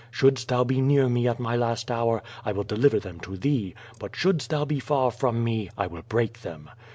[0.09, 3.75] Shouldst thou be near me at my last hour, I will deliver them to thee,
[3.99, 6.71] but shouldst thou be far from me, I will break them.